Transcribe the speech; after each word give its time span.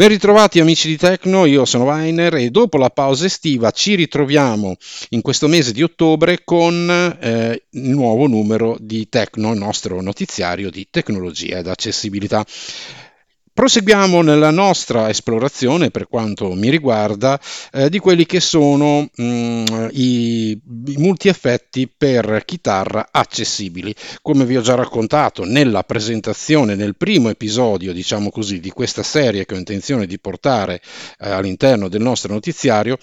Ben 0.00 0.08
ritrovati 0.08 0.60
amici 0.60 0.88
di 0.88 0.96
Tecno, 0.96 1.44
io 1.44 1.66
sono 1.66 1.84
Weiner 1.84 2.36
e 2.36 2.48
dopo 2.48 2.78
la 2.78 2.88
pausa 2.88 3.26
estiva 3.26 3.70
ci 3.70 3.96
ritroviamo 3.96 4.76
in 5.10 5.20
questo 5.20 5.46
mese 5.46 5.72
di 5.72 5.82
ottobre 5.82 6.40
con 6.42 6.88
eh, 7.20 7.64
il 7.68 7.90
nuovo 7.90 8.26
numero 8.26 8.78
di 8.80 9.10
Tecno, 9.10 9.52
il 9.52 9.58
nostro 9.58 10.00
notiziario 10.00 10.70
di 10.70 10.88
tecnologia 10.90 11.58
ed 11.58 11.66
accessibilità. 11.66 12.46
Proseguiamo 13.60 14.22
nella 14.22 14.50
nostra 14.50 15.10
esplorazione, 15.10 15.90
per 15.90 16.08
quanto 16.08 16.50
mi 16.54 16.70
riguarda, 16.70 17.38
eh, 17.74 17.90
di 17.90 17.98
quelli 17.98 18.24
che 18.24 18.40
sono 18.40 19.06
mh, 19.14 19.22
mm, 19.22 19.64
i, 19.90 20.50
i 20.52 20.94
multi-effetti 20.96 21.86
per 21.94 22.42
chitarra 22.46 23.08
accessibili. 23.10 23.94
Come 24.22 24.46
vi 24.46 24.56
ho 24.56 24.62
già 24.62 24.76
raccontato 24.76 25.44
nella 25.44 25.82
presentazione, 25.82 26.74
nel 26.74 26.96
primo 26.96 27.28
episodio, 27.28 27.92
diciamo 27.92 28.30
così, 28.30 28.60
di 28.60 28.70
questa 28.70 29.02
serie 29.02 29.44
che 29.44 29.52
ho 29.52 29.58
intenzione 29.58 30.06
di 30.06 30.18
portare 30.18 30.80
eh, 31.18 31.28
all'interno 31.28 31.90
del 31.90 32.00
nostro 32.00 32.32
notiziario, 32.32 32.96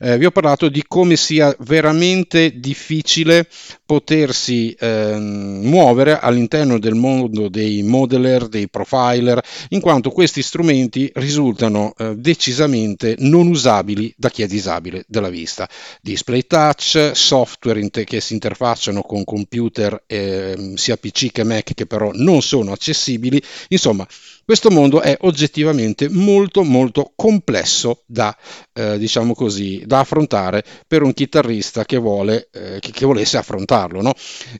eh, 0.00 0.16
vi 0.16 0.26
ho 0.26 0.30
parlato 0.30 0.68
di 0.68 0.84
come 0.86 1.16
sia 1.16 1.52
veramente 1.58 2.60
difficile 2.60 3.48
potersi 3.86 4.74
ehm, 4.78 5.60
muovere 5.62 6.18
all'interno 6.18 6.78
del 6.78 6.94
mondo 6.94 7.48
dei 7.48 7.82
modeler, 7.82 8.48
dei 8.48 8.68
profiler, 8.68 9.42
in 9.70 9.80
quanto 9.80 10.10
questi 10.10 10.42
strumenti 10.42 11.10
risultano 11.14 11.92
eh, 11.96 12.14
decisamente 12.16 13.16
non 13.18 13.48
usabili 13.48 14.12
da 14.16 14.30
chi 14.30 14.42
è 14.42 14.46
disabile 14.46 15.04
della 15.06 15.28
vista. 15.28 15.68
Display 16.00 16.46
touch, 16.46 17.10
software 17.14 17.80
inter- 17.80 18.06
che 18.06 18.20
si 18.20 18.32
interfacciano 18.32 19.02
con 19.02 19.24
computer 19.24 20.02
eh, 20.06 20.72
sia 20.74 20.96
PC 20.96 21.30
che 21.30 21.44
Mac 21.44 21.74
che 21.74 21.86
però 21.86 22.10
non 22.12 22.42
sono 22.42 22.72
accessibili, 22.72 23.42
insomma 23.68 24.06
questo 24.44 24.70
mondo 24.70 25.00
è 25.00 25.16
oggettivamente 25.22 26.08
molto 26.08 26.62
molto 26.62 27.12
complesso 27.14 28.02
da, 28.06 28.36
eh, 28.72 28.98
diciamo 28.98 29.34
così, 29.34 29.82
da 29.86 30.00
affrontare 30.00 30.64
per 30.86 31.02
un 31.02 31.12
chitarrista 31.14 31.84
che, 31.84 31.96
vuole, 31.96 32.48
eh, 32.52 32.78
che, 32.80 32.90
che 32.90 33.06
volesse 33.06 33.36
affrontarlo. 33.36 34.02
No? 34.02 34.12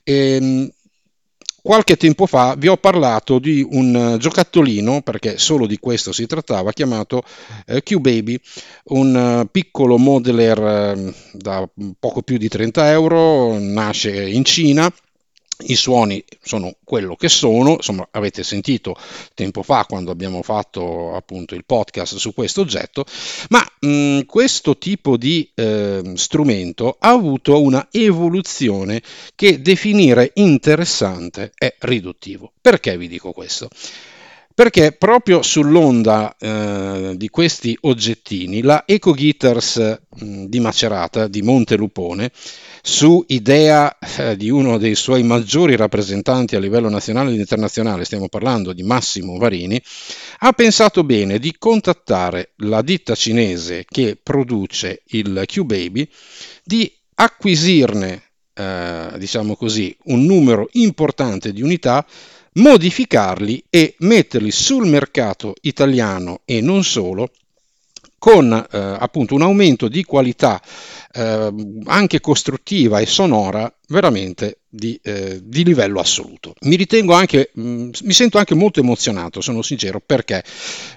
E, 0.02 0.36
ehm, 0.36 0.70
Qualche 1.66 1.96
tempo 1.96 2.26
fa 2.26 2.56
vi 2.58 2.68
ho 2.68 2.76
parlato 2.76 3.38
di 3.38 3.66
un 3.66 3.96
eh, 3.96 4.18
giocattolino, 4.18 5.00
perché 5.00 5.38
solo 5.38 5.66
di 5.66 5.78
questo 5.78 6.12
si 6.12 6.26
trattava, 6.26 6.74
chiamato 6.74 7.22
eh, 7.64 7.82
Q-Baby, 7.82 8.38
un 8.88 9.40
uh, 9.40 9.48
piccolo 9.50 9.96
modeler 9.96 10.58
eh, 10.58 11.14
da 11.32 11.66
poco 11.98 12.20
più 12.20 12.36
di 12.36 12.48
30 12.48 12.90
euro, 12.90 13.58
nasce 13.58 14.28
in 14.28 14.44
Cina 14.44 14.92
i 15.66 15.76
suoni 15.76 16.22
sono 16.42 16.74
quello 16.84 17.16
che 17.16 17.28
sono, 17.28 17.72
insomma 17.72 18.06
avete 18.10 18.42
sentito 18.42 18.96
tempo 19.34 19.62
fa 19.62 19.84
quando 19.84 20.10
abbiamo 20.10 20.42
fatto 20.42 21.14
appunto 21.14 21.54
il 21.54 21.64
podcast 21.64 22.16
su 22.16 22.34
questo 22.34 22.60
oggetto, 22.60 23.04
ma 23.50 23.64
mh, 23.80 24.22
questo 24.26 24.76
tipo 24.78 25.16
di 25.16 25.48
eh, 25.54 26.12
strumento 26.14 26.96
ha 26.98 27.10
avuto 27.10 27.60
una 27.62 27.88
evoluzione 27.90 29.02
che 29.34 29.60
definire 29.60 30.32
interessante 30.34 31.52
è 31.54 31.74
riduttivo. 31.80 32.52
Perché 32.60 32.96
vi 32.96 33.08
dico 33.08 33.32
questo? 33.32 33.68
Perché 34.54 34.92
proprio 34.92 35.42
sull'onda 35.42 36.36
eh, 36.38 37.14
di 37.16 37.28
questi 37.28 37.76
oggettini 37.80 38.62
la 38.62 38.84
Eco 38.86 39.12
Guitars 39.12 39.98
mh, 40.08 40.44
di 40.44 40.60
Macerata 40.60 41.26
di 41.26 41.42
Montelupone 41.42 42.30
su 42.86 43.24
idea 43.28 43.96
eh, 43.98 44.36
di 44.36 44.50
uno 44.50 44.76
dei 44.76 44.94
suoi 44.94 45.22
maggiori 45.22 45.74
rappresentanti 45.74 46.54
a 46.54 46.58
livello 46.58 46.90
nazionale 46.90 47.32
ed 47.32 47.38
internazionale, 47.38 48.04
stiamo 48.04 48.28
parlando 48.28 48.74
di 48.74 48.82
Massimo 48.82 49.38
Varini, 49.38 49.82
ha 50.40 50.52
pensato 50.52 51.02
bene 51.02 51.38
di 51.38 51.54
contattare 51.58 52.52
la 52.56 52.82
ditta 52.82 53.14
cinese 53.14 53.86
che 53.88 54.18
produce 54.22 55.02
il 55.06 55.44
Q-Baby, 55.46 56.06
di 56.62 56.94
acquisirne, 57.14 58.22
eh, 58.52 59.12
diciamo 59.16 59.56
così, 59.56 59.96
un 60.04 60.26
numero 60.26 60.68
importante 60.72 61.54
di 61.54 61.62
unità, 61.62 62.06
modificarli 62.56 63.64
e 63.70 63.94
metterli 64.00 64.50
sul 64.50 64.86
mercato 64.86 65.54
italiano 65.62 66.42
e 66.44 66.60
non 66.60 66.84
solo 66.84 67.30
con 68.24 68.54
eh, 68.54 68.78
appunto 68.78 69.34
un 69.34 69.42
aumento 69.42 69.86
di 69.86 70.02
qualità 70.02 70.58
eh, 71.12 71.52
anche 71.84 72.20
costruttiva 72.20 73.00
e 73.00 73.04
sonora 73.04 73.70
veramente 73.88 74.60
di, 74.66 74.98
eh, 75.02 75.40
di 75.42 75.62
livello 75.62 76.00
assoluto. 76.00 76.54
Mi 76.62 76.76
ritengo 76.76 77.12
anche, 77.12 77.50
mh, 77.52 77.62
mm, 77.62 77.90
mi 78.04 78.12
sento 78.14 78.38
anche 78.38 78.54
molto 78.54 78.80
emozionato, 78.80 79.42
sono 79.42 79.60
sincero, 79.60 80.00
perché? 80.00 80.42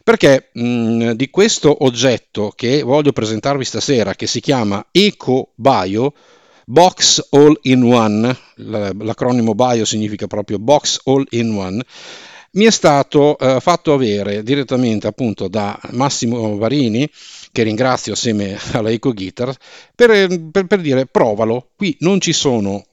Perché 0.05 0.51
mh, 0.53 0.61
mm, 0.63 1.11
di 1.11 1.29
questo 1.29 1.83
oggetto 1.83 2.53
che 2.55 2.81
voglio 2.81 3.11
presentarvi 3.11 3.65
stasera, 3.65 4.15
che 4.15 4.25
si 4.25 4.39
chiama 4.39 4.85
Eco 4.89 5.51
Bio, 5.55 6.13
Box 6.63 7.27
All 7.31 7.59
in 7.63 7.83
One, 7.83 8.37
l'acronimo 8.55 9.53
BIO 9.53 9.83
significa 9.83 10.27
proprio 10.27 10.59
Box 10.59 11.01
All 11.03 11.25
in 11.31 11.57
One, 11.57 11.83
mi 12.51 12.65
è 12.65 12.71
stato 12.71 13.37
eh, 13.37 13.59
fatto 13.59 13.93
avere 13.93 14.43
direttamente 14.43 15.07
appunto 15.07 15.47
da 15.47 15.79
Massimo 15.91 16.57
Varini, 16.57 17.09
che 17.51 17.63
ringrazio 17.63 18.13
assieme 18.13 18.57
alla 18.73 18.89
Eco 18.89 19.13
Guitar, 19.13 19.55
per, 19.95 20.49
per, 20.51 20.65
per 20.65 20.81
dire 20.81 21.05
provalo, 21.05 21.71
qui 21.75 21.95
non 21.99 22.19
ci 22.19 22.33
sono 22.33 22.85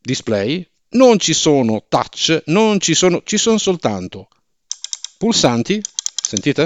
display, 0.00 0.66
non 0.90 1.18
ci 1.18 1.34
sono 1.34 1.84
touch, 1.88 2.42
non 2.46 2.80
ci 2.80 2.94
sono, 2.94 3.22
ci 3.24 3.36
sono 3.36 3.58
soltanto 3.58 4.28
pulsanti, 5.18 5.80
sentite? 6.22 6.64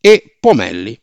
E 0.00 0.36
pomelli. 0.38 0.98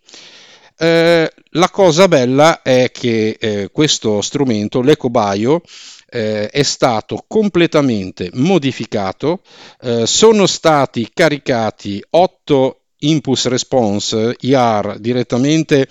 Eh, 0.77 1.33
la 1.51 1.69
cosa 1.69 2.07
bella 2.07 2.61
è 2.61 2.89
che 2.91 3.37
eh, 3.39 3.69
questo 3.71 4.21
strumento, 4.21 4.81
l'EcoBio, 4.81 5.61
eh, 6.09 6.47
è 6.49 6.63
stato 6.63 7.23
completamente 7.27 8.29
modificato, 8.33 9.41
eh, 9.81 10.05
sono 10.05 10.47
stati 10.47 11.09
caricati 11.13 12.03
8 12.09 12.79
impulse 13.01 13.49
response 13.49 14.35
IR 14.39 14.97
direttamente 14.99 15.87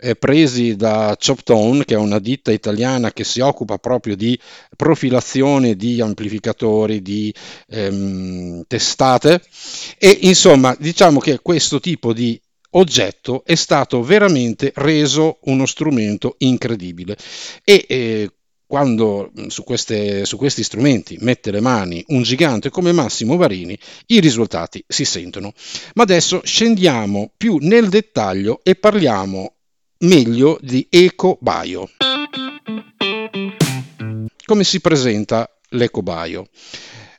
eh, 0.00 0.16
presi 0.16 0.76
da 0.76 1.16
Choptone, 1.18 1.84
che 1.84 1.94
è 1.94 1.98
una 1.98 2.18
ditta 2.18 2.50
italiana 2.50 3.12
che 3.12 3.24
si 3.24 3.40
occupa 3.40 3.78
proprio 3.78 4.16
di 4.16 4.38
profilazione 4.76 5.76
di 5.76 6.00
amplificatori, 6.00 7.02
di 7.02 7.32
ehm, 7.68 8.64
testate. 8.66 9.42
E 9.98 10.18
insomma 10.22 10.74
diciamo 10.78 11.20
che 11.20 11.40
questo 11.42 11.80
tipo 11.80 12.12
di 12.12 12.40
oggetto 12.72 13.42
è 13.44 13.54
stato 13.54 14.02
veramente 14.02 14.72
reso 14.76 15.38
uno 15.42 15.66
strumento 15.66 16.36
incredibile. 16.38 17.16
E 17.64 17.84
eh, 17.88 18.30
quando 18.70 19.32
su, 19.48 19.64
queste, 19.64 20.24
su, 20.24 20.36
questi 20.36 20.62
strumenti 20.62 21.16
mette 21.22 21.50
le 21.50 21.58
mani 21.58 22.04
un 22.10 22.22
gigante 22.22 22.70
come 22.70 22.92
Massimo 22.92 23.36
Varini, 23.36 23.76
i 24.06 24.20
risultati 24.20 24.84
si 24.86 25.04
sentono. 25.04 25.52
Ma 25.94 26.04
adesso 26.04 26.40
scendiamo 26.44 27.32
più 27.36 27.56
nel 27.56 27.88
dettaglio 27.88 28.60
e 28.62 28.76
parliamo 28.76 29.54
meglio 30.04 30.56
di 30.62 30.86
EcoBio. 30.88 31.90
Come 34.44 34.62
si 34.62 34.80
presenta 34.80 35.50
l'EcoBio? 35.70 36.46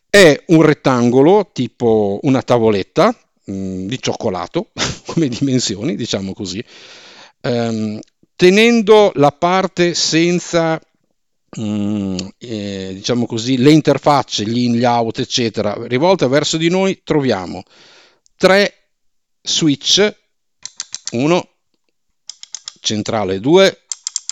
È 0.09 0.43
un 0.47 0.61
rettangolo 0.61 1.49
tipo 1.51 2.17
una 2.21 2.41
tavoletta 2.41 3.13
mh, 3.43 3.53
mm, 3.53 3.87
di 3.87 4.01
cioccolato, 4.01 4.69
come 5.05 5.27
dimensioni, 5.27 5.97
diciamo 5.97 6.31
così, 6.31 6.63
ehm, 7.41 7.99
tenendo 8.37 9.11
la 9.15 9.33
parte 9.33 9.93
senza 9.93 10.79
Mm, 11.59 12.15
eh, 12.37 12.91
diciamo 12.93 13.25
così, 13.25 13.57
le 13.57 13.71
interfacce, 13.71 14.45
gli 14.45 14.59
in, 14.59 14.75
gli 14.75 14.85
out, 14.85 15.19
eccetera, 15.19 15.75
rivolte 15.87 16.27
verso 16.27 16.55
di 16.55 16.69
noi, 16.69 17.01
troviamo 17.03 17.63
tre 18.37 18.89
switch, 19.41 20.15
uno, 21.11 21.49
centrale 22.79 23.39
2, 23.39 23.81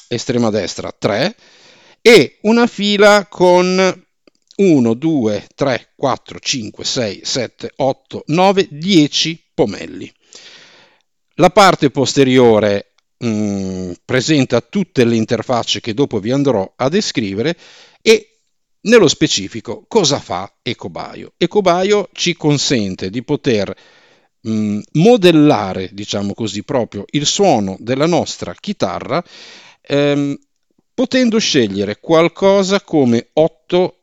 estrema 0.07 0.49
destra 0.49 0.91
3 0.97 1.35
e 2.01 2.39
una 2.43 2.67
fila 2.67 3.27
con 3.27 4.05
1, 4.55 4.93
2, 4.93 5.47
3, 5.55 5.93
4, 5.95 6.39
5, 6.39 6.83
6, 6.83 7.21
7, 7.23 7.71
8, 7.75 8.23
9, 8.27 8.67
10 8.71 9.51
pomelli. 9.53 10.11
La 11.35 11.49
parte 11.49 11.89
posteriore 11.89 12.88
mm, 13.23 13.91
presenta 14.05 14.61
tutte 14.61 15.03
le 15.05 15.15
interfacce 15.15 15.79
che 15.79 15.93
dopo 15.93 16.19
vi 16.19 16.31
andrò 16.31 16.71
a 16.75 16.89
descrivere 16.89 17.57
e 18.01 18.39
nello 18.81 19.07
specifico 19.07 19.85
cosa 19.87 20.19
fa 20.19 20.51
EcoBio? 20.61 21.33
EcoBio 21.37 22.09
ci 22.13 22.35
consente 22.35 23.09
di 23.09 23.23
poter 23.23 23.75
mh, 24.41 24.51
mm, 24.51 24.79
modellare, 24.93 25.89
diciamo 25.91 26.33
così, 26.33 26.63
proprio 26.63 27.05
il 27.11 27.25
suono 27.25 27.75
della 27.79 28.05
nostra 28.05 28.53
chitarra 28.53 29.23
ehm, 29.81 30.37
potendo 30.93 31.39
scegliere 31.39 31.99
qualcosa 31.99 32.81
come 32.81 33.29
8 33.33 33.95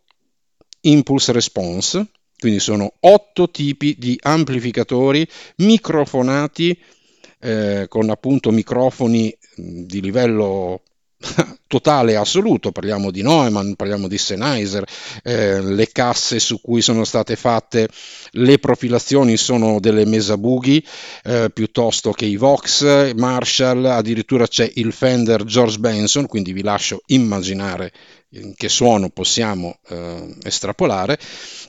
impulse 0.82 1.32
response 1.32 2.06
quindi 2.38 2.60
sono 2.60 2.92
otto 3.00 3.50
tipi 3.50 3.96
di 3.98 4.18
amplificatori 4.20 5.26
microfonati 5.56 6.78
eh, 7.40 7.86
con 7.88 8.10
appunto 8.10 8.50
microfoni 8.50 9.36
di 9.56 10.00
livello 10.00 10.82
totale 11.66 12.12
e 12.12 12.16
assoluto, 12.16 12.72
parliamo 12.72 13.10
di 13.10 13.22
Neumann, 13.22 13.72
parliamo 13.72 14.06
di 14.06 14.18
Sennheiser, 14.18 14.84
eh, 15.22 15.60
le 15.60 15.88
casse 15.90 16.38
su 16.38 16.60
cui 16.60 16.82
sono 16.82 17.04
state 17.04 17.36
fatte 17.36 17.88
le 18.32 18.58
profilazioni 18.58 19.36
sono 19.36 19.80
delle 19.80 20.04
Mesa 20.04 20.36
Boogie 20.36 20.82
eh, 21.24 21.50
piuttosto 21.52 22.12
che 22.12 22.26
i 22.26 22.36
Vox, 22.36 23.14
Marshall, 23.14 23.84
addirittura 23.86 24.46
c'è 24.46 24.70
il 24.74 24.92
Fender 24.92 25.44
George 25.44 25.78
Benson, 25.78 26.26
quindi 26.26 26.52
vi 26.52 26.62
lascio 26.62 27.00
immaginare 27.06 27.92
che 28.56 28.68
suono 28.68 29.08
possiamo 29.08 29.78
eh, 29.88 30.34
estrapolare 30.42 31.18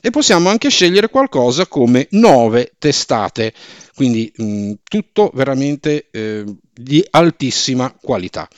e 0.00 0.10
possiamo 0.10 0.48
anche 0.48 0.68
scegliere 0.68 1.08
qualcosa 1.08 1.66
come 1.66 2.08
nove 2.10 2.72
testate, 2.78 3.52
quindi 3.94 4.30
mh, 4.34 4.72
tutto 4.84 5.30
veramente 5.34 6.08
eh, 6.10 6.44
di 6.72 7.04
altissima 7.10 7.92
qualità. 8.00 8.48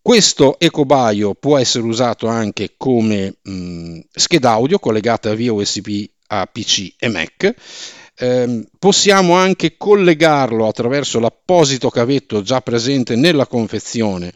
Questo 0.00 0.58
ecobaio 0.60 1.34
può 1.34 1.58
essere 1.58 1.84
usato 1.84 2.28
anche 2.28 2.74
come 2.76 3.38
mh, 3.42 3.98
scheda 4.12 4.52
audio 4.52 4.78
collegata 4.78 5.34
via 5.34 5.52
USB 5.52 6.04
a 6.28 6.46
PC 6.46 6.94
e 6.98 7.08
Mac. 7.08 7.54
Eh, 8.18 8.66
possiamo 8.78 9.34
anche 9.34 9.76
collegarlo 9.76 10.66
attraverso 10.66 11.18
l'apposito 11.18 11.90
cavetto 11.90 12.40
già 12.42 12.62
presente 12.62 13.14
nella 13.14 13.46
confezione 13.46 14.32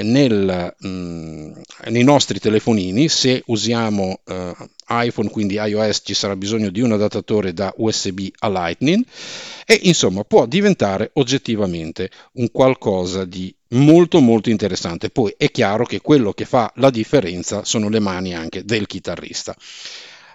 nel, 0.00 0.74
mh, 0.78 0.88
mm, 0.88 1.52
nei 1.88 2.02
nostri 2.02 2.38
telefonini, 2.38 3.08
se 3.08 3.42
usiamo 3.46 4.20
eh, 4.26 4.54
iPhone, 4.88 5.30
quindi 5.30 5.54
iOS, 5.54 6.02
ci 6.04 6.14
sarà 6.14 6.36
bisogno 6.36 6.70
di 6.70 6.80
un 6.80 6.92
adattatore 6.92 7.52
da 7.52 7.72
USB 7.76 8.28
a 8.38 8.48
Lightning 8.48 9.04
e 9.66 9.80
insomma 9.82 10.24
può 10.24 10.46
diventare 10.46 11.10
oggettivamente 11.14 12.10
un 12.34 12.50
qualcosa 12.50 13.24
di 13.24 13.54
molto 13.70 14.20
molto 14.20 14.50
interessante. 14.50 15.10
Poi 15.10 15.34
è 15.36 15.50
chiaro 15.50 15.84
che 15.84 16.00
quello 16.00 16.32
che 16.32 16.44
fa 16.44 16.72
la 16.76 16.90
differenza 16.90 17.64
sono 17.64 17.88
le 17.88 18.00
mani 18.00 18.34
anche 18.34 18.64
del 18.64 18.86
chitarrista. 18.86 19.54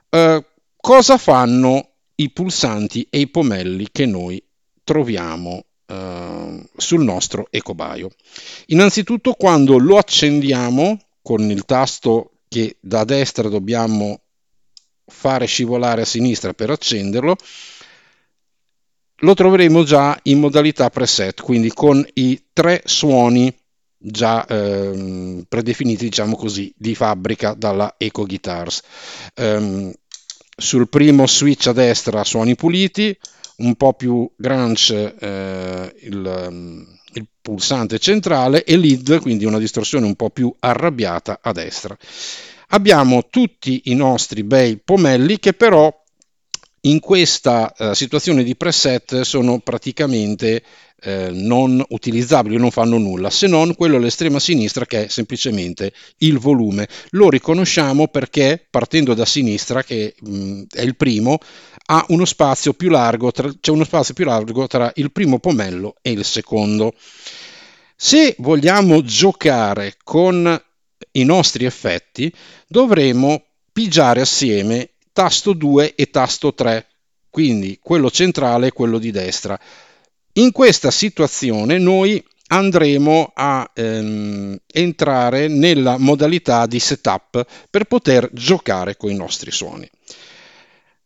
Uh, 0.09 0.43
cosa 0.77 1.17
fanno 1.17 1.89
i 2.15 2.31
pulsanti 2.31 3.07
e 3.09 3.19
i 3.19 3.27
pomelli 3.27 3.89
che 3.91 4.05
noi 4.05 4.41
troviamo 4.83 5.65
uh, 5.87 6.67
sul 6.75 7.03
nostro 7.03 7.47
ecobaio. 7.49 8.09
Innanzitutto 8.67 9.33
quando 9.33 9.77
lo 9.77 9.97
accendiamo 9.97 10.99
con 11.21 11.49
il 11.49 11.65
tasto 11.65 12.31
che 12.47 12.77
da 12.79 13.03
destra 13.03 13.49
dobbiamo 13.49 14.21
fare 15.05 15.45
scivolare 15.45 16.01
a 16.01 16.05
sinistra 16.05 16.53
per 16.53 16.69
accenderlo, 16.69 17.35
lo 19.21 19.33
troveremo 19.33 19.83
già 19.83 20.17
in 20.23 20.39
modalità 20.39 20.89
preset, 20.89 21.41
quindi 21.41 21.71
con 21.73 22.05
i 22.13 22.41
tre 22.53 22.81
suoni 22.85 23.53
già 23.97 24.45
ehm, 24.45 25.45
predefiniti, 25.47 26.05
diciamo 26.05 26.35
così, 26.35 26.71
di 26.77 26.93
fabbrica 26.93 27.53
dalla 27.53 27.95
Eco 27.97 28.25
Guitars. 28.25 28.81
Um, 29.35 29.91
sul 30.59 30.87
primo 30.89 31.27
switch 31.27 31.67
a 31.67 31.73
destra 31.73 32.23
suoni 32.23 32.55
puliti, 32.55 33.17
un 33.57 33.75
po' 33.75 33.93
più 33.93 34.29
grunge 34.35 35.15
eh, 35.17 35.95
il, 36.01 36.97
il, 37.13 37.27
pulsante 37.41 37.97
centrale 37.97 38.63
e 38.63 38.77
lead, 38.77 39.19
quindi 39.21 39.45
una 39.45 39.57
distorsione 39.57 40.05
un 40.05 40.15
po' 40.15 40.29
più 40.29 40.53
arrabbiata 40.59 41.39
a 41.41 41.51
destra. 41.51 41.97
Abbiamo 42.69 43.27
tutti 43.29 43.83
i 43.85 43.95
nostri 43.95 44.43
bei 44.43 44.77
pomelli 44.77 45.39
che 45.39 45.53
però 45.53 45.91
in 46.81 46.99
questa 46.99 47.73
eh, 47.73 47.95
situazione 47.95 48.43
di 48.43 48.55
preset 48.55 49.21
sono 49.21 49.59
praticamente 49.59 50.63
eh, 51.01 51.29
non 51.31 51.83
utilizzabili, 51.89 52.57
non 52.57 52.71
fanno 52.71 52.97
nulla, 52.97 53.29
se 53.29 53.47
non 53.47 53.75
quello 53.75 53.97
all'estrema 53.97 54.39
sinistra 54.39 54.85
che 54.85 55.05
è 55.05 55.07
semplicemente 55.09 55.93
il 56.19 56.39
volume. 56.39 56.87
Lo 57.11 57.29
riconosciamo 57.29 58.07
perché 58.07 58.65
partendo 58.69 59.13
da 59.13 59.25
sinistra, 59.25 59.83
che 59.83 60.15
mh, 60.19 60.63
è 60.71 60.81
il 60.81 60.95
primo, 60.95 61.37
ha 61.89 62.05
uno 62.09 62.25
spazio 62.25 62.73
più 62.73 62.89
largo, 62.89 63.31
tra, 63.31 63.51
c'è 63.59 63.71
uno 63.71 63.83
spazio 63.83 64.13
più 64.13 64.25
largo 64.25 64.67
tra 64.67 64.91
il 64.95 65.11
primo 65.11 65.39
pomello 65.39 65.95
e 66.01 66.11
il 66.11 66.25
secondo. 66.25 66.93
Se 67.95 68.35
vogliamo 68.39 69.01
giocare 69.03 69.95
con 70.03 70.61
i 71.11 71.23
nostri 71.23 71.65
effetti, 71.65 72.31
dovremo 72.67 73.43
pigiare 73.71 74.21
assieme 74.21 74.91
tasto 75.13 75.53
2 75.53 75.95
e 75.95 76.09
tasto 76.09 76.53
3, 76.53 76.85
quindi 77.29 77.79
quello 77.81 78.11
centrale 78.11 78.67
e 78.67 78.71
quello 78.71 78.99
di 78.99 79.11
destra. 79.11 79.59
In 80.37 80.51
questa 80.51 80.91
situazione 80.91 81.79
noi 81.79 82.23
andremo 82.49 83.31
a 83.33 83.69
ehm, 83.73 84.55
entrare 84.71 85.47
nella 85.47 85.97
modalità 85.97 86.67
di 86.67 86.79
setup 86.79 87.43
per 87.71 87.85
poter 87.85 88.29
giocare 88.31 88.97
con 88.97 89.09
i 89.09 89.15
nostri 89.15 89.49
suoni. 89.49 89.89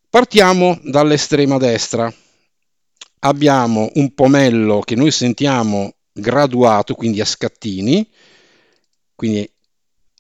Partiamo 0.10 0.78
dall'estrema 0.84 1.58
destra. 1.58 2.14
Abbiamo 3.20 3.90
un 3.96 4.14
pomello 4.14 4.82
che 4.82 4.96
noi 4.96 5.12
sentiamo 5.12 5.94
graduato, 6.12 6.94
quindi 6.94 7.22
a 7.22 7.26
scattini, 7.26 8.06
quindi 9.16 9.50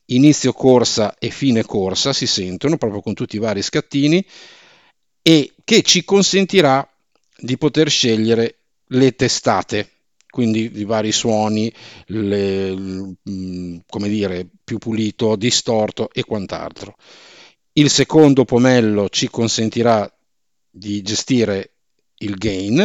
inizio 0.05 0.53
corsa 0.53 1.15
e 1.19 1.29
fine 1.31 1.63
corsa 1.63 2.13
si 2.13 2.27
sentono 2.27 2.77
proprio 2.77 3.01
con 3.01 3.13
tutti 3.13 3.35
i 3.35 3.39
vari 3.39 3.61
scattini 3.61 4.25
e 5.21 5.53
che 5.65 5.81
ci 5.81 6.05
consentirà 6.05 6.87
di 7.35 7.57
poter 7.57 7.89
scegliere 7.89 8.60
le 8.91 9.15
testate, 9.15 9.89
quindi 10.29 10.71
i 10.75 10.85
vari 10.85 11.11
suoni, 11.11 11.71
le, 12.07 12.75
mm, 12.75 13.77
come 13.87 14.09
dire, 14.09 14.47
più 14.63 14.77
pulito, 14.77 15.35
distorto 15.35 16.09
e 16.11 16.23
quant'altro. 16.23 16.95
Il 17.73 17.89
secondo 17.89 18.45
pomello 18.45 19.09
ci 19.09 19.29
consentirà 19.29 20.11
di 20.69 21.01
gestire 21.01 21.73
il 22.19 22.35
gain 22.35 22.79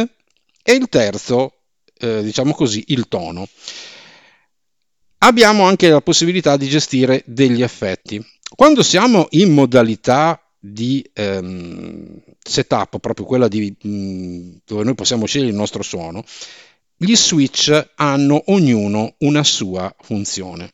e 0.63 0.73
il 0.73 0.87
terzo, 0.89 1.53
eh, 1.99 2.21
diciamo 2.23 2.53
così, 2.53 2.83
il 2.87 3.07
tono. 3.07 3.47
Abbiamo 5.19 5.63
anche 5.63 5.89
la 5.89 6.01
possibilità 6.01 6.57
di 6.57 6.67
gestire 6.67 7.23
degli 7.25 7.61
effetti. 7.61 8.23
Quando 8.55 8.83
siamo 8.83 9.27
in 9.31 9.53
modalità 9.53 10.41
di 10.59 11.07
ehm, 11.13 12.21
setup, 12.39 12.99
proprio 12.99 13.25
quella 13.25 13.47
di, 13.47 13.75
mh, 13.79 14.61
dove 14.65 14.83
noi 14.83 14.95
possiamo 14.95 15.25
scegliere 15.25 15.51
il 15.51 15.57
nostro 15.57 15.83
suono, 15.83 16.23
gli 16.95 17.15
switch 17.15 17.91
hanno 17.95 18.41
ognuno 18.47 19.15
una 19.19 19.43
sua 19.43 19.93
funzione. 19.99 20.71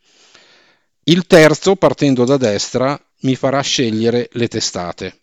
Il 1.04 1.28
terzo, 1.28 1.76
partendo 1.76 2.24
da 2.24 2.38
destra, 2.38 3.00
mi 3.22 3.36
farà 3.36 3.60
scegliere 3.62 4.30
le 4.34 4.48
testate. 4.48 5.20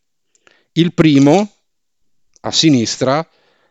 Il 0.73 0.93
primo, 0.93 1.53
a 2.43 2.53
sinistra, 2.53 3.27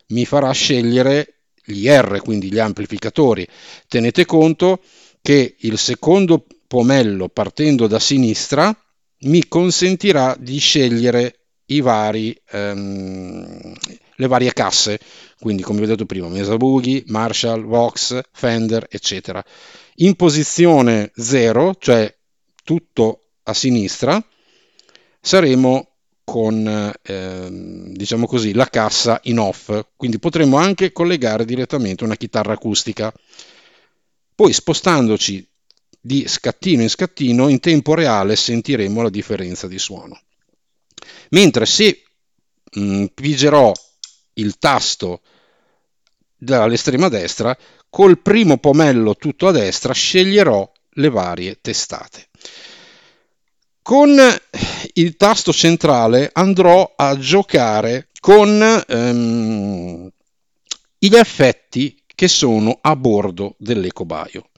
mi 0.07 0.25
farà 0.25 0.51
scegliere 0.51 1.41
gli 1.63 1.87
R, 1.87 2.19
quindi 2.23 2.51
gli 2.51 2.57
amplificatori. 2.57 3.47
Tenete 3.87 4.25
conto 4.25 4.81
che 5.21 5.55
il 5.59 5.77
secondo 5.77 6.45
pomello 6.67 7.29
partendo 7.29 7.85
da 7.87 7.99
sinistra 7.99 8.75
mi 9.21 9.47
consentirà 9.47 10.35
di 10.39 10.57
scegliere 10.57 11.39
vari, 11.81 12.35
ehm, 12.49 13.73
le 14.15 14.27
varie 14.27 14.53
casse, 14.53 14.99
quindi 15.39 15.61
come 15.61 15.79
vi 15.79 15.85
ho 15.85 15.87
detto 15.87 16.05
prima, 16.05 16.27
Mesa 16.27 16.57
Boogie, 16.57 17.03
Marshall, 17.07 17.63
Vox, 17.63 18.19
Fender, 18.31 18.87
eccetera. 18.89 19.43
In 19.97 20.15
posizione 20.15 21.11
0, 21.15 21.75
cioè 21.79 22.13
tutto 22.63 23.21
a 23.43 23.53
sinistra, 23.53 24.23
saremo 25.21 25.89
con 26.23 26.93
ehm, 27.01 27.93
diciamo 27.93 28.27
così 28.27 28.53
la 28.53 28.67
cassa 28.67 29.19
in 29.23 29.39
off. 29.39 29.87
Quindi 29.95 30.19
potremo 30.19 30.57
anche 30.57 30.91
collegare 30.91 31.45
direttamente 31.45 32.03
una 32.03 32.15
chitarra 32.15 32.53
acustica. 32.53 33.11
Poi 34.35 34.53
spostandoci 34.53 35.48
di 35.99 36.27
scattino 36.27 36.81
in 36.81 36.89
scattino 36.89 37.47
in 37.47 37.59
tempo 37.59 37.93
reale 37.93 38.35
sentiremo 38.35 39.01
la 39.01 39.09
differenza 39.09 39.67
di 39.67 39.79
suono 39.79 40.19
mentre 41.29 41.65
se 41.65 42.03
mh, 42.71 42.81
mm, 42.81 43.05
pigerò 43.13 43.71
il 44.33 44.57
tasto 44.57 45.21
dall'estrema 46.37 47.09
destra 47.09 47.57
col 47.89 48.19
primo 48.19 48.57
pomello 48.57 49.15
tutto 49.15 49.47
a 49.47 49.51
destra 49.51 49.93
sceglierò 49.93 50.71
le 50.91 51.09
varie 51.09 51.59
testate 51.61 52.27
con 53.81 54.15
il 54.93 55.15
tasto 55.15 55.51
centrale 55.51 56.29
andrò 56.31 56.93
a 56.95 57.17
giocare 57.17 58.09
con 58.19 58.83
ehm, 58.87 60.09
gli 60.99 61.15
effetti 61.15 62.03
che 62.13 62.27
sono 62.27 62.77
a 62.81 62.95
bordo 62.95 63.55
dell'ecobaio. 63.57 64.49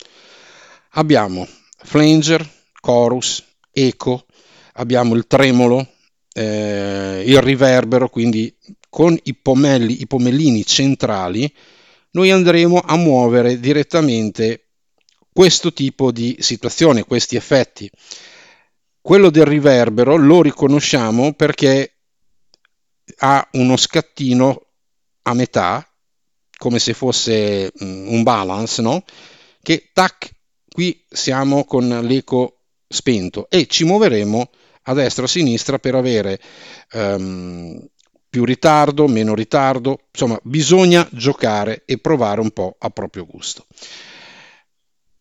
Abbiamo 0.92 1.48
flanger, 1.84 2.48
chorus, 2.82 3.44
eco, 3.72 4.26
abbiamo 4.74 5.16
il 5.16 5.26
tremolo, 5.28 5.88
eh, 6.34 7.24
il 7.26 7.42
riverbero, 7.42 8.10
quindi 8.10 8.54
con 8.90 9.18
i 9.24 9.36
pomelli, 9.36 10.02
i 10.02 10.08
pomellini 10.08 10.66
centrali, 10.66 11.52
noi 12.12 12.30
andremo 12.30 12.80
a 12.80 12.98
muovere 12.98 13.60
direttamente 13.60 14.66
questo 15.32 15.72
tipo 15.72 16.12
di 16.12 16.36
situazione, 16.40 17.06
questi 17.06 17.38
effetti. 17.38 17.90
Quello 19.00 19.30
del 19.30 19.46
riverbero 19.46 20.18
lo 20.18 20.42
riconosciamo 20.42 21.34
perché 21.34 21.96
ha 23.20 23.48
uno 23.54 23.78
scattino 23.78 24.66
a 25.24 25.34
metà, 25.34 25.88
come 26.58 26.80
se 26.80 26.94
fosse 26.94 27.72
mm, 27.84 28.08
un 28.08 28.24
balance, 28.24 28.82
no? 28.82 29.04
Che 29.62 29.90
tac, 29.94 30.30
qui 30.74 31.04
siamo 31.10 31.66
con 31.66 31.88
l'eco 32.04 32.62
spento 32.88 33.48
e 33.50 33.68
ci 33.68 33.84
muoveremo 33.84 34.50
a 34.84 34.94
destra 34.94 35.24
o 35.24 35.26
a 35.26 35.30
sinistra 35.30 35.80
per 35.80 35.96
avere 35.96 36.40
um, 36.94 37.80
più 38.30 38.46
ritardo, 38.46 39.08
meno 39.08 39.36
ritardo, 39.36 40.08
insomma 40.12 40.40
bisogna 40.44 41.08
giocare 41.12 41.84
e 41.86 41.98
provare 41.98 42.40
un 42.40 42.52
po' 42.52 42.76
a 42.80 42.90
proprio 42.90 43.26
gusto. 43.26 43.66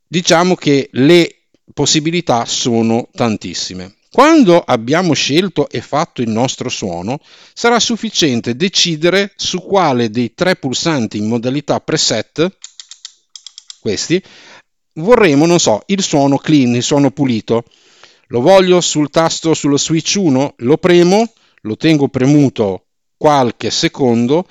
Diciamo 0.06 0.54
che 0.54 0.88
le 0.92 1.46
possibilità 1.74 2.44
sono 2.44 3.08
tantissime. 3.12 3.96
Quando 4.12 4.60
abbiamo 4.60 5.12
scelto 5.12 5.68
e 5.68 5.80
fatto 5.80 6.20
il 6.20 6.28
nostro 6.28 6.68
suono, 6.68 7.20
sarà 7.54 7.78
sufficiente 7.78 8.56
decidere 8.56 9.32
su 9.36 9.62
quale 9.62 10.10
dei 10.10 10.34
tre 10.34 10.56
pulsanti 10.56 11.16
in 11.18 11.28
modalità 11.28 11.80
preset, 11.80 12.56
questi, 13.80 14.22
vorremmo, 15.00 15.46
non 15.46 15.58
so, 15.58 15.82
il 15.86 16.02
suono 16.02 16.36
clean, 16.36 16.74
il 16.74 16.82
suono 16.82 17.10
pulito. 17.10 17.64
Lo 18.28 18.40
voglio 18.40 18.80
sul 18.80 19.10
tasto 19.10 19.54
sullo 19.54 19.76
switch 19.76 20.16
1, 20.18 20.54
lo 20.58 20.76
premo, 20.78 21.32
lo 21.62 21.76
tengo 21.76 22.08
premuto 22.08 22.84
qualche 23.16 23.70
secondo, 23.70 24.46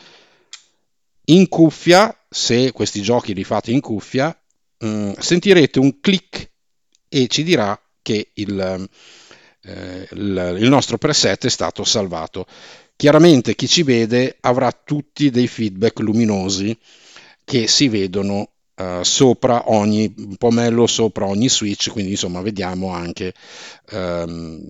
in 1.25 1.47
cuffia, 1.47 2.15
se 2.29 2.71
questi 2.71 3.01
giochi 3.01 3.33
li 3.33 3.43
fate 3.43 3.71
in 3.71 3.79
cuffia, 3.79 4.37
mm, 4.85 5.13
sentirete 5.17 5.79
un 5.79 5.99
click 5.99 6.49
e 7.07 7.27
ci 7.27 7.43
dirà 7.43 7.79
che 8.01 8.31
eh, 8.33 10.07
il, 10.11 10.57
il 10.59 10.69
nostro 10.69 10.97
preset 10.97 11.45
è 11.45 11.49
stato 11.49 11.83
salvato. 11.83 12.45
Chiaramente 12.95 13.55
chi 13.55 13.67
ci 13.67 13.83
vede 13.83 14.37
avrà 14.41 14.71
tutti 14.71 15.29
dei 15.29 15.47
feedback 15.47 15.99
luminosi 15.99 16.77
che 17.45 17.67
si 17.67 17.87
vedono 17.87 18.51
Uh, 18.79 19.03
sopra 19.03 19.69
ogni 19.71 20.37
pomello, 20.37 20.87
sopra 20.87 21.25
ogni 21.25 21.49
switch, 21.49 21.91
quindi 21.91 22.11
insomma 22.11 22.39
vediamo 22.39 22.93
anche 22.93 23.33
um, 23.91 24.61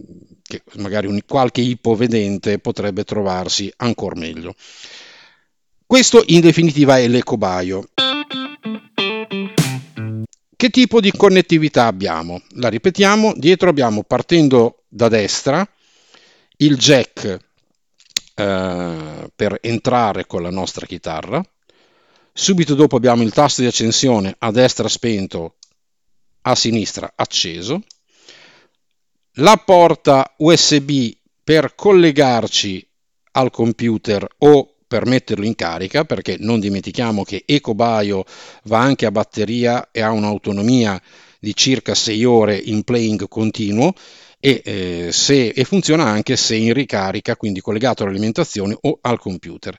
che 0.41 0.63
magari 0.77 1.05
un, 1.05 1.19
qualche 1.27 1.61
ipovedente 1.61 2.57
potrebbe 2.57 3.03
trovarsi 3.03 3.71
ancora 3.77 4.15
meglio. 4.19 4.55
Questo 5.85 6.23
in 6.25 6.41
definitiva 6.41 6.97
è 6.97 7.07
l'ecobaio. 7.07 7.87
Che 10.55 10.69
tipo 10.71 10.99
di 10.99 11.11
connettività 11.11 11.85
abbiamo? 11.85 12.41
La 12.55 12.69
ripetiamo, 12.69 13.33
dietro 13.35 13.69
abbiamo 13.69 14.01
partendo 14.01 14.85
da 14.87 15.07
destra 15.07 15.67
il 16.57 16.77
jack 16.77 17.39
eh, 18.33 19.29
per 19.35 19.57
entrare 19.61 20.25
con 20.25 20.41
la 20.41 20.49
nostra 20.49 20.85
chitarra, 20.87 21.43
subito 22.39 22.73
dopo 22.73 22.95
abbiamo 22.95 23.21
il 23.23 23.33
tasto 23.33 23.59
di 23.59 23.67
accensione 23.67 24.33
a 24.39 24.49
destra 24.49 24.87
spento, 24.87 25.55
a 26.43 26.55
sinistra 26.55 27.11
acceso, 27.13 27.83
la 29.33 29.57
porta 29.57 30.33
USB 30.37 31.11
per 31.43 31.75
collegarci 31.75 32.87
al 33.33 33.51
computer 33.51 34.25
o 34.37 34.75
per 34.87 35.05
metterlo 35.05 35.45
in 35.45 35.53
carica, 35.53 36.05
perché 36.05 36.37
non 36.39 36.61
dimentichiamo 36.61 37.23
che 37.23 37.43
EcoBio 37.45 38.23
va 38.63 38.79
anche 38.79 39.05
a 39.05 39.11
batteria 39.11 39.89
e 39.91 40.01
ha 40.01 40.11
un'autonomia 40.11 40.99
di 41.41 41.53
circa 41.53 41.93
6 41.93 42.23
ore 42.23 42.55
in 42.55 42.83
playing 42.83 43.27
continuo 43.27 43.93
e, 44.39 44.61
eh, 44.63 45.09
se, 45.11 45.49
e 45.49 45.63
funziona 45.65 46.05
anche 46.05 46.37
se 46.37 46.55
in 46.55 46.71
ricarica, 46.71 47.35
quindi 47.35 47.59
collegato 47.59 48.03
all'alimentazione 48.03 48.77
o 48.79 48.97
al 49.01 49.19
computer. 49.19 49.75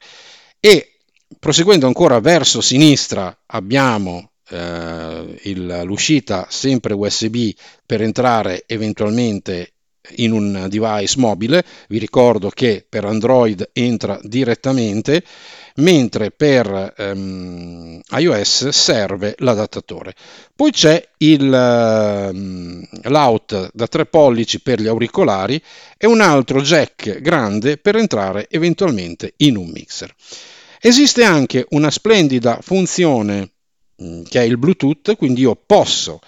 E 0.60 0.99
proseguendo 1.38 1.86
ancora 1.86 2.20
verso 2.20 2.60
sinistra 2.60 3.36
abbiamo 3.46 4.30
eh, 4.48 5.38
il, 5.42 5.82
l'uscita 5.84 6.46
sempre 6.48 6.94
USB 6.94 7.50
per 7.86 8.02
entrare 8.02 8.64
eventualmente 8.66 9.72
in 10.16 10.32
un 10.32 10.66
device 10.68 11.18
mobile, 11.18 11.64
vi 11.88 11.98
ricordo 11.98 12.48
che 12.48 12.84
per 12.88 13.04
Android 13.04 13.70
entra 13.72 14.18
direttamente, 14.22 15.22
mentre 15.76 16.30
per 16.30 16.94
um, 16.98 18.00
iOS 18.10 18.68
serve 18.68 19.34
l'adattatore. 19.38 20.14
Poi 20.54 20.70
c'è 20.72 21.08
il, 21.18 22.30
um, 22.32 22.84
l'out 23.02 23.70
da 23.72 23.86
3 23.86 24.06
pollici 24.06 24.60
per 24.60 24.80
gli 24.80 24.88
auricolari 24.88 25.62
e 25.96 26.06
un 26.06 26.20
altro 26.20 26.60
jack 26.60 27.20
grande 27.20 27.76
per 27.76 27.96
entrare 27.96 28.46
eventualmente 28.50 29.34
in 29.38 29.56
un 29.56 29.68
mixer. 29.68 30.12
Esiste 30.82 31.24
anche 31.24 31.66
una 31.70 31.90
splendida 31.90 32.58
funzione 32.62 33.52
um, 33.96 34.22
che 34.22 34.40
è 34.40 34.44
il 34.44 34.56
Bluetooth, 34.56 35.14
quindi 35.14 35.42
io 35.42 35.54
posso 35.54 36.20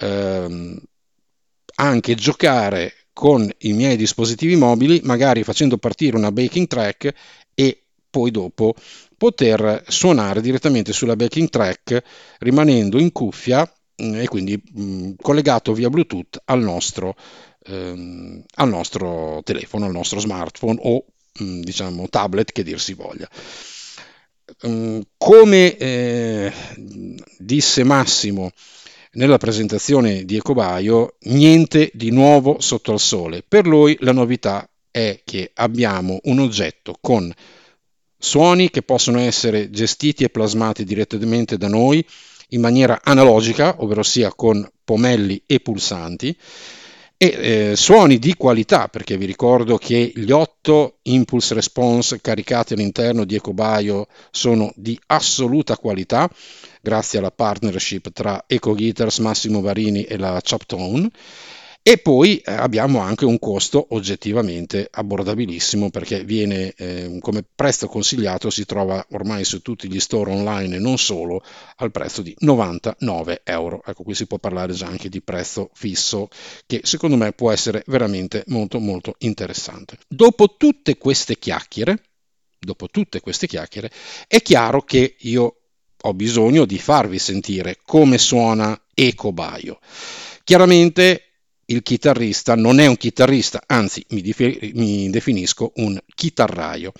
ehm, 0.00 0.80
anche 1.74 2.14
giocare 2.14 2.94
con 3.12 3.50
i 3.58 3.72
miei 3.74 3.96
dispositivi 3.96 4.56
mobili, 4.56 5.00
magari 5.04 5.42
facendo 5.44 5.76
partire 5.76 6.16
una 6.16 6.32
backing 6.32 6.66
track 6.66 7.12
e 7.52 7.82
poi 8.08 8.30
dopo 8.30 8.74
poter 9.18 9.84
suonare 9.88 10.40
direttamente 10.40 10.94
sulla 10.94 11.16
backing 11.16 11.50
track 11.50 12.02
rimanendo 12.38 12.98
in 12.98 13.12
cuffia 13.12 13.70
mm, 14.02 14.14
e 14.14 14.28
quindi 14.28 14.56
mh, 14.56 14.82
mm, 14.82 15.10
collegato 15.20 15.74
via 15.74 15.90
Bluetooth 15.90 16.40
al 16.46 16.60
nostro, 16.60 17.14
ehm, 17.66 18.42
al 18.54 18.68
nostro 18.70 19.42
telefono, 19.44 19.84
al 19.84 19.92
nostro 19.92 20.18
smartphone 20.18 20.78
o 20.82 21.04
mh, 21.40 21.44
mm, 21.44 21.60
diciamo 21.60 22.08
tablet 22.08 22.52
che 22.52 22.62
dir 22.62 22.80
si 22.80 22.94
voglia. 22.94 23.28
Come 25.16 25.76
eh, 25.76 26.52
disse 27.38 27.84
Massimo 27.84 28.50
nella 29.12 29.38
presentazione 29.38 30.24
di 30.24 30.36
Ecobaio 30.36 31.16
niente 31.22 31.90
di 31.92 32.10
nuovo 32.10 32.60
sotto 32.60 32.92
il 32.92 33.00
sole. 33.00 33.42
Per 33.46 33.66
lui 33.66 33.96
la 34.00 34.12
novità 34.12 34.68
è 34.90 35.20
che 35.24 35.50
abbiamo 35.54 36.18
un 36.24 36.38
oggetto 36.38 36.96
con 37.00 37.32
suoni 38.18 38.70
che 38.70 38.82
possono 38.82 39.20
essere 39.20 39.70
gestiti 39.70 40.24
e 40.24 40.30
plasmati 40.30 40.84
direttamente 40.84 41.56
da 41.56 41.68
noi 41.68 42.04
in 42.50 42.60
maniera 42.60 43.00
analogica, 43.02 43.76
ovvero 43.78 44.02
sia 44.02 44.32
con 44.34 44.66
pomelli 44.84 45.42
e 45.46 45.60
pulsanti, 45.60 46.36
e 47.20 47.70
eh, 47.70 47.76
suoni 47.76 48.20
di 48.20 48.34
qualità, 48.36 48.86
perché 48.86 49.16
vi 49.16 49.26
ricordo 49.26 49.76
che 49.76 50.12
gli 50.14 50.30
otto 50.30 50.98
impulse 51.02 51.52
response 51.52 52.20
caricati 52.20 52.74
all'interno 52.74 53.24
di 53.24 53.34
EcoBio 53.34 54.06
sono 54.30 54.72
di 54.76 54.96
assoluta 55.06 55.76
qualità, 55.76 56.30
grazie 56.80 57.18
alla 57.18 57.32
partnership 57.32 58.12
tra 58.12 58.44
Eco 58.46 58.72
Guitars, 58.72 59.18
Massimo 59.18 59.60
Varini 59.60 60.04
e 60.04 60.16
la 60.16 60.40
Choptone. 60.48 61.10
E 61.88 61.96
poi 61.96 62.36
eh, 62.36 62.52
abbiamo 62.52 62.98
anche 62.98 63.24
un 63.24 63.38
costo 63.38 63.86
oggettivamente 63.92 64.88
abbordabilissimo 64.90 65.88
perché 65.88 66.22
viene 66.22 66.74
eh, 66.76 67.16
come 67.18 67.42
prezzo 67.42 67.86
consigliato, 67.86 68.50
si 68.50 68.66
trova 68.66 69.02
ormai 69.12 69.42
su 69.42 69.62
tutti 69.62 69.88
gli 69.88 69.98
store 69.98 70.32
online 70.32 70.76
e 70.76 70.78
non 70.80 70.98
solo 70.98 71.42
al 71.76 71.90
prezzo 71.90 72.20
di 72.20 72.36
99 72.40 73.40
euro. 73.42 73.82
Ecco, 73.86 74.02
qui 74.02 74.14
si 74.14 74.26
può 74.26 74.36
parlare 74.36 74.74
già 74.74 74.86
anche 74.86 75.08
di 75.08 75.22
prezzo 75.22 75.70
fisso 75.72 76.28
che 76.66 76.82
secondo 76.84 77.16
me 77.16 77.32
può 77.32 77.50
essere 77.50 77.82
veramente 77.86 78.44
molto 78.48 78.80
molto 78.80 79.14
interessante. 79.20 79.96
Dopo 80.06 80.56
tutte 80.58 80.98
queste 80.98 81.38
chiacchiere, 81.38 82.02
dopo 82.58 82.88
tutte 82.90 83.22
queste 83.22 83.46
chiacchiere, 83.46 83.90
è 84.26 84.42
chiaro 84.42 84.82
che 84.82 85.16
io 85.20 85.56
ho 85.98 86.12
bisogno 86.12 86.66
di 86.66 86.78
farvi 86.78 87.18
sentire 87.18 87.78
come 87.82 88.18
suona 88.18 88.78
Ecobaio. 88.92 89.78
Chiaramente 90.44 91.27
il 91.70 91.82
chitarrista 91.82 92.54
non 92.54 92.80
è 92.80 92.86
un 92.86 92.96
chitarrista, 92.96 93.62
anzi 93.66 94.04
mi, 94.10 94.22
dif- 94.22 94.72
mi, 94.72 95.10
definisco 95.10 95.72
un 95.76 95.98
chitarraio. 96.14 96.92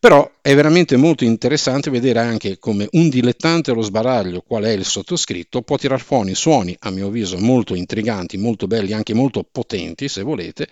Però 0.00 0.30
è 0.40 0.54
veramente 0.54 0.96
molto 0.96 1.24
interessante 1.24 1.90
vedere 1.90 2.20
anche 2.20 2.58
come 2.58 2.88
un 2.92 3.08
dilettante 3.08 3.70
allo 3.70 3.82
sbaraglio, 3.82 4.42
qual 4.46 4.64
è 4.64 4.70
il 4.70 4.84
sottoscritto, 4.84 5.62
può 5.62 5.76
tirar 5.76 6.00
fuori 6.00 6.34
suoni, 6.34 6.74
a 6.80 6.90
mio 6.90 7.08
avviso, 7.08 7.38
molto 7.38 7.74
intriganti, 7.74 8.38
molto 8.38 8.66
belli, 8.66 8.92
anche 8.92 9.12
molto 9.12 9.44
potenti, 9.50 10.08
se 10.08 10.22
volete, 10.22 10.68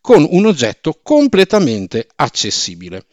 con 0.00 0.26
un 0.30 0.46
oggetto 0.46 0.98
completamente 1.02 2.06
accessibile. 2.16 3.04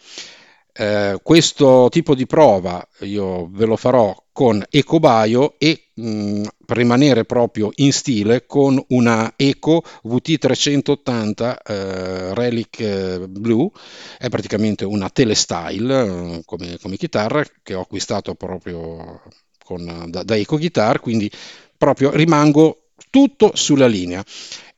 Eh, 0.71 1.19
questo 1.23 1.87
tipo 1.89 2.13
di 2.13 2.27
prova 2.27 2.87
io 2.99 3.49
ve 3.49 3.65
lo 3.65 3.75
farò 3.75 4.15
con 4.31 4.63
Ecobaio 4.69 5.55
e 5.57 5.86
mh, 5.97 6.43
per 6.65 6.77
rimanere 6.77 7.25
proprio 7.25 7.71
in 7.75 7.91
stile 7.91 8.45
con 8.45 8.81
una 8.89 9.33
Eco 9.35 9.83
VT380 10.05 11.55
eh, 11.65 12.33
Relic 12.33 12.79
eh, 12.79 13.27
Blue, 13.27 13.69
è 14.17 14.29
praticamente 14.29 14.85
una 14.85 15.09
telestyle 15.09 16.35
eh, 16.37 16.41
come, 16.45 16.77
come 16.81 16.97
chitarra 16.97 17.43
che 17.63 17.73
ho 17.73 17.81
acquistato 17.81 18.35
proprio 18.35 19.21
con, 19.63 20.05
da, 20.07 20.23
da 20.23 20.35
Eco 20.35 20.57
Guitar, 20.57 20.99
quindi 20.99 21.29
proprio 21.77 22.11
rimango 22.11 22.83
tutto 23.09 23.51
sulla 23.53 23.87
linea 23.87 24.23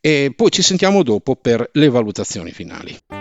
e 0.01 0.33
poi 0.35 0.49
ci 0.51 0.61
sentiamo 0.61 1.03
dopo 1.03 1.35
per 1.35 1.69
le 1.73 1.89
valutazioni 1.89 2.51
finali. 2.51 3.18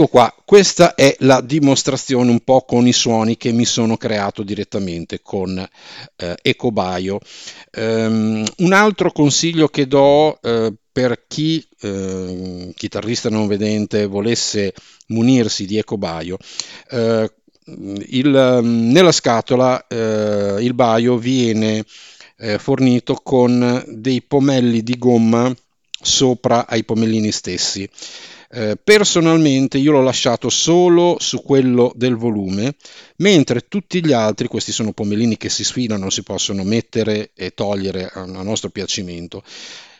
Ecco 0.00 0.12
qua, 0.12 0.34
questa 0.46 0.94
è 0.94 1.14
la 1.18 1.42
dimostrazione 1.42 2.30
un 2.30 2.40
po' 2.40 2.62
con 2.62 2.86
i 2.86 2.92
suoni 2.92 3.36
che 3.36 3.52
mi 3.52 3.66
sono 3.66 3.98
creato 3.98 4.42
direttamente 4.42 5.20
con 5.20 5.58
eh, 6.16 6.36
EcoBio. 6.40 7.18
Um, 7.76 8.42
un 8.58 8.72
altro 8.72 9.12
consiglio 9.12 9.68
che 9.68 9.86
do 9.86 10.40
eh, 10.40 10.72
per 10.90 11.24
chi, 11.28 11.62
eh, 11.82 12.72
chitarrista 12.74 13.28
non 13.28 13.46
vedente, 13.46 14.06
volesse 14.06 14.72
munirsi 15.08 15.66
di 15.66 15.76
EcoBio, 15.76 16.38
eh, 16.92 17.30
il, 18.06 18.60
nella 18.62 19.12
scatola 19.12 19.86
eh, 19.86 20.56
il 20.60 20.72
Bio 20.72 21.18
viene 21.18 21.84
eh, 22.38 22.58
fornito 22.58 23.20
con 23.22 23.84
dei 23.86 24.22
pomelli 24.22 24.82
di 24.82 24.96
gomma 24.96 25.54
sopra 26.00 26.66
ai 26.66 26.84
pomellini 26.84 27.30
stessi. 27.30 27.86
Eh, 28.52 28.76
personalmente 28.82 29.78
io 29.78 29.92
l'ho 29.92 30.02
lasciato 30.02 30.48
solo 30.48 31.16
su 31.20 31.40
quello 31.40 31.92
del 31.94 32.16
volume, 32.16 32.74
mentre 33.18 33.68
tutti 33.68 34.04
gli 34.04 34.12
altri, 34.12 34.48
questi 34.48 34.72
sono 34.72 34.92
pomellini 34.92 35.36
che 35.36 35.48
si 35.48 35.62
sfilano, 35.62 36.10
si 36.10 36.24
possono 36.24 36.64
mettere 36.64 37.30
e 37.34 37.54
togliere 37.54 38.10
a, 38.12 38.22
a 38.22 38.42
nostro 38.42 38.70
piacimento. 38.70 39.44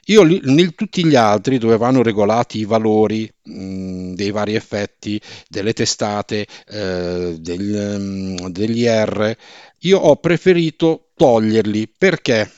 Io 0.06 0.24
in 0.26 0.74
tutti 0.74 1.04
gli 1.06 1.14
altri 1.14 1.58
dove 1.58 1.76
vanno 1.76 2.02
regolati 2.02 2.58
i 2.58 2.64
valori 2.64 3.32
mh, 3.42 4.14
dei 4.14 4.32
vari 4.32 4.56
effetti, 4.56 5.20
delle 5.48 5.72
testate, 5.72 6.44
eh, 6.68 7.36
del, 7.38 8.00
mh, 8.00 8.48
degli 8.48 8.84
R, 8.84 9.36
io 9.80 9.98
ho 9.98 10.16
preferito 10.16 11.10
toglierli 11.14 11.92
perché? 11.96 12.50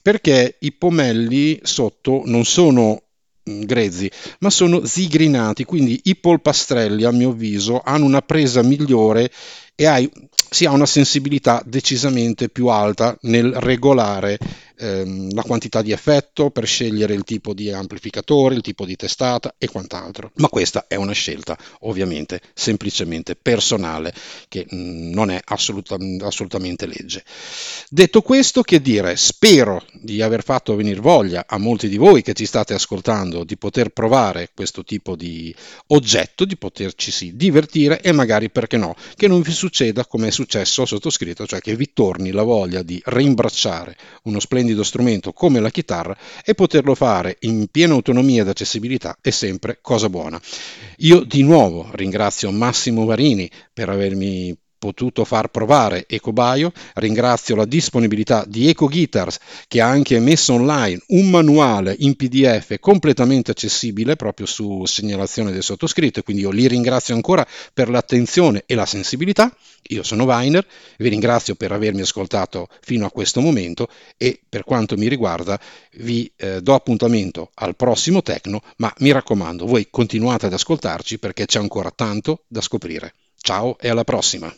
Perché 0.00 0.56
i 0.60 0.72
pomelli 0.72 1.58
sotto 1.62 2.22
non 2.24 2.44
sono 2.44 3.02
grezzi, 3.60 4.10
ma 4.40 4.50
sono 4.50 4.84
zigrinati, 4.84 5.64
quindi 5.64 6.00
i 6.04 6.16
polpastrelli 6.16 7.04
a 7.04 7.10
mio 7.10 7.30
avviso 7.30 7.80
hanno 7.84 8.04
una 8.04 8.22
presa 8.22 8.62
migliore 8.62 9.30
e 9.74 9.86
hai, 9.86 10.10
si 10.50 10.66
ha 10.66 10.72
una 10.72 10.86
sensibilità 10.86 11.62
decisamente 11.64 12.48
più 12.48 12.66
alta 12.66 13.16
nel 13.22 13.52
regolare 13.54 14.38
ehm, 14.80 15.34
la 15.34 15.42
quantità 15.42 15.82
di 15.82 15.92
effetto, 15.92 16.50
per 16.50 16.66
scegliere 16.66 17.14
il 17.14 17.24
tipo 17.24 17.54
di 17.54 17.70
amplificatore, 17.70 18.54
il 18.54 18.62
tipo 18.62 18.84
di 18.84 18.96
testata 18.96 19.54
e 19.58 19.68
quant'altro. 19.68 20.32
Ma 20.36 20.48
questa 20.48 20.86
è 20.88 20.96
una 20.96 21.12
scelta 21.12 21.56
ovviamente 21.80 22.40
semplicemente 22.54 23.36
personale 23.36 24.12
che 24.48 24.66
mh, 24.68 24.76
mm, 24.76 25.12
non 25.12 25.30
è 25.30 25.40
assoluta, 25.44 25.96
assolutamente 26.20 26.86
legge. 26.86 27.22
Detto 27.88 28.22
questo, 28.22 28.62
che 28.62 28.80
dire, 28.80 29.16
spero 29.16 29.84
di 29.92 30.22
aver 30.22 30.42
fatto 30.42 30.74
venire 30.74 31.00
voglia 31.00 31.44
a 31.46 31.58
molti 31.58 31.88
di 31.88 31.96
voi 31.96 32.22
che 32.22 32.32
ci 32.32 32.46
state 32.46 32.74
ascoltando 32.74 33.44
di 33.44 33.56
poter 33.56 33.90
provare 33.90 34.50
questo 34.54 34.82
tipo 34.84 35.16
di 35.16 35.54
oggetto, 35.88 36.44
di 36.44 36.56
poterci 36.56 37.10
sì, 37.10 37.36
divertire 37.36 38.00
e 38.00 38.12
magari 38.12 38.50
perché 38.50 38.76
no, 38.76 38.94
che 39.16 39.28
non 39.28 39.40
vi 39.42 39.52
succeda 39.52 40.06
come 40.06 40.28
è 40.28 40.30
successo 40.30 40.82
al 40.82 40.88
sottoscritto, 40.88 41.46
cioè 41.46 41.60
che 41.60 41.76
vi 41.76 41.92
torni 41.92 42.30
la 42.30 42.42
voglia 42.42 42.82
di 42.82 43.00
rimbracciare 43.04 43.96
uno 44.24 44.40
splendido 44.40 44.69
splendido 44.70 44.82
strumento 44.82 45.32
come 45.32 45.60
la 45.60 45.70
chitarra 45.70 46.16
e 46.44 46.54
poterlo 46.54 46.94
fare 46.94 47.36
in 47.40 47.66
piena 47.68 47.94
autonomia 47.94 48.42
ed 48.42 48.48
accessibilità 48.48 49.16
è 49.20 49.30
sempre 49.30 49.78
cosa 49.80 50.08
buona. 50.08 50.40
Io 50.98 51.20
di 51.24 51.42
nuovo 51.42 51.88
ringrazio 51.92 52.50
Massimo 52.50 53.04
Varini 53.04 53.50
per 53.72 53.88
avermi 53.88 54.56
potuto 54.80 55.24
far 55.24 55.48
provare 55.48 56.06
EcoBio. 56.08 56.72
Ringrazio 56.94 57.54
la 57.54 57.66
disponibilità 57.66 58.44
di 58.48 58.68
EcoGuitars 58.70 59.38
che 59.68 59.80
ha 59.80 59.86
anche 59.86 60.18
messo 60.18 60.54
online 60.54 61.00
un 61.08 61.28
manuale 61.30 61.94
in 61.98 62.16
PDF 62.16 62.78
completamente 62.80 63.50
accessibile 63.50 64.16
proprio 64.16 64.46
su 64.46 64.84
segnalazione 64.86 65.52
del 65.52 65.62
sottoscritto 65.62 66.22
quindi 66.22 66.42
io 66.42 66.50
li 66.50 66.66
ringrazio 66.66 67.14
ancora 67.14 67.46
per 67.74 67.90
l'attenzione 67.90 68.62
e 68.66 68.74
la 68.74 68.86
sensibilità. 68.86 69.54
Io 69.88 70.02
sono 70.02 70.24
Weiner, 70.24 70.66
vi 70.98 71.08
ringrazio 71.08 71.54
per 71.54 71.72
avermi 71.72 72.00
ascoltato 72.00 72.68
fino 72.80 73.06
a 73.06 73.10
questo 73.10 73.40
momento 73.40 73.88
e 74.16 74.40
per 74.48 74.64
quanto 74.64 74.96
mi 74.96 75.08
riguarda 75.08 75.60
vi 75.94 76.30
eh, 76.36 76.62
do 76.62 76.74
appuntamento 76.74 77.50
al 77.54 77.76
prossimo 77.76 78.22
Tecno, 78.22 78.62
ma 78.76 78.92
mi 78.98 79.10
raccomando, 79.10 79.66
voi 79.66 79.88
continuate 79.90 80.46
ad 80.46 80.52
ascoltarci 80.52 81.18
perché 81.18 81.46
c'è 81.46 81.58
ancora 81.58 81.90
tanto 81.90 82.44
da 82.46 82.60
scoprire. 82.60 83.14
Ciao 83.36 83.78
e 83.78 83.88
alla 83.88 84.04
prossima! 84.04 84.54